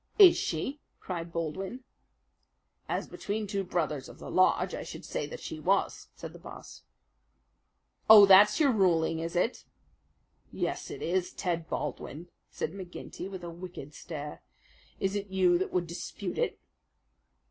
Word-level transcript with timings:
"Is 0.17 0.35
she?" 0.35 0.79
cried 0.99 1.31
Baldwin. 1.31 1.83
"As 2.89 3.05
between 3.07 3.45
two 3.45 3.63
brothers 3.63 4.09
of 4.09 4.17
the 4.17 4.31
lodge 4.31 4.73
I 4.73 4.81
should 4.81 5.05
say 5.05 5.27
that 5.27 5.39
she 5.41 5.59
was," 5.59 6.07
said 6.15 6.33
the 6.33 6.39
Boss. 6.39 6.81
"Oh, 8.09 8.25
that's 8.25 8.59
your 8.59 8.71
ruling, 8.71 9.19
is 9.19 9.35
it?" 9.35 9.63
"Yes, 10.51 10.89
it 10.89 11.03
is, 11.03 11.31
Ted 11.33 11.69
Baldwin," 11.69 12.29
said 12.49 12.71
McGinty, 12.73 13.29
with 13.29 13.43
a 13.43 13.51
wicked 13.51 13.93
stare. 13.93 14.41
"Is 14.99 15.15
it 15.15 15.27
you 15.27 15.59
that 15.59 15.71
would 15.71 15.85
dispute 15.85 16.39
it?" 16.39 16.59